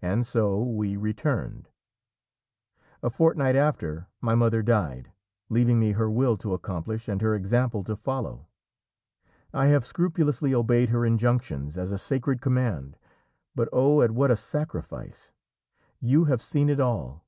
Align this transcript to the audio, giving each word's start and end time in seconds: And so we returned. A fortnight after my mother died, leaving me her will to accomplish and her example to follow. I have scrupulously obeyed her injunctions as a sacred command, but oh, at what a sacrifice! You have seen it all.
And 0.00 0.24
so 0.24 0.62
we 0.62 0.96
returned. 0.96 1.70
A 3.02 3.10
fortnight 3.10 3.56
after 3.56 4.06
my 4.20 4.36
mother 4.36 4.62
died, 4.62 5.10
leaving 5.48 5.80
me 5.80 5.90
her 5.90 6.08
will 6.08 6.36
to 6.36 6.54
accomplish 6.54 7.08
and 7.08 7.20
her 7.20 7.34
example 7.34 7.82
to 7.82 7.96
follow. 7.96 8.46
I 9.52 9.66
have 9.66 9.84
scrupulously 9.84 10.54
obeyed 10.54 10.90
her 10.90 11.04
injunctions 11.04 11.76
as 11.76 11.90
a 11.90 11.98
sacred 11.98 12.40
command, 12.40 12.96
but 13.56 13.68
oh, 13.72 14.02
at 14.02 14.12
what 14.12 14.30
a 14.30 14.36
sacrifice! 14.36 15.32
You 15.98 16.26
have 16.26 16.44
seen 16.44 16.68
it 16.70 16.78
all. 16.78 17.24